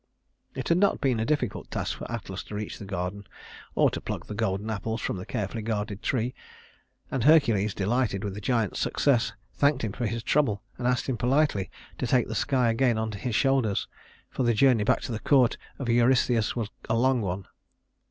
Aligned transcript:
It 0.55 0.69
had 0.69 0.79
not 0.79 0.99
been 0.99 1.19
a 1.19 1.25
difficult 1.25 1.69
task 1.69 1.95
for 1.95 2.11
Atlas 2.11 2.41
to 2.45 2.55
reach 2.55 2.79
the 2.79 2.85
Garden, 2.85 3.27
or 3.75 3.91
to 3.91 4.01
pluck 4.01 4.25
the 4.25 4.33
golden 4.33 4.67
apples 4.71 4.99
from 4.99 5.17
the 5.17 5.27
carefully 5.27 5.61
guarded 5.61 6.01
tree; 6.01 6.33
and 7.11 7.23
Hercules, 7.23 7.75
delighted 7.75 8.23
with 8.23 8.33
the 8.33 8.41
giant's 8.41 8.79
success, 8.79 9.33
thanked 9.53 9.83
him 9.83 9.91
for 9.91 10.07
his 10.07 10.23
trouble 10.23 10.63
and 10.79 10.87
asked 10.87 11.07
him 11.07 11.17
politely 11.17 11.69
to 11.99 12.07
take 12.07 12.27
the 12.27 12.33
sky 12.33 12.71
again 12.71 12.97
on 12.97 13.11
his 13.11 13.35
shoulders, 13.35 13.87
for 14.31 14.41
the 14.41 14.55
journey 14.55 14.83
back 14.83 15.01
to 15.01 15.11
the 15.11 15.19
court 15.19 15.55
of 15.77 15.87
Eurystheus 15.87 16.55
was 16.55 16.69
a 16.89 16.95
long 16.97 17.21
one. 17.21 17.45